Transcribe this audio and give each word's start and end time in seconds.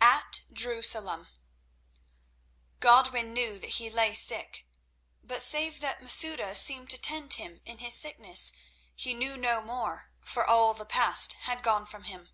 At 0.00 0.40
Jerusalem 0.50 1.28
Godwin 2.80 3.34
knew 3.34 3.58
that 3.58 3.72
he 3.76 3.90
lay 3.90 4.14
sick, 4.14 4.66
but 5.22 5.42
save 5.42 5.80
that 5.82 6.00
Masouda 6.00 6.54
seemed 6.56 6.88
to 6.88 6.98
tend 6.98 7.34
him 7.34 7.60
in 7.66 7.76
his 7.76 7.92
sickness 7.92 8.54
he 8.94 9.12
knew 9.12 9.36
no 9.36 9.60
more, 9.60 10.10
for 10.22 10.46
all 10.46 10.72
the 10.72 10.86
past 10.86 11.34
had 11.44 11.62
gone 11.62 11.84
from 11.84 12.04
him. 12.04 12.30